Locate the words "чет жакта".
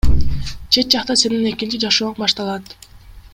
0.77-1.17